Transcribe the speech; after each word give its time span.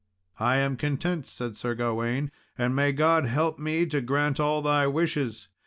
"I 0.39 0.55
am 0.57 0.77
content," 0.77 1.27
said 1.27 1.55
Sir 1.55 1.75
Gawain; 1.75 2.31
"and 2.57 2.75
may 2.75 2.91
God 2.91 3.27
help 3.27 3.59
me 3.59 3.85
to 3.85 4.01
grant 4.01 4.39
all 4.39 4.63
thy 4.63 4.87
wishes. 4.87 5.47